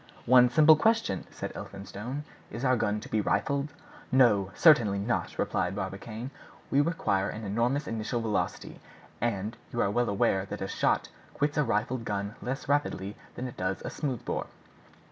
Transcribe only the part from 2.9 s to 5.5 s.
to be rifled?" "No, certainly not,"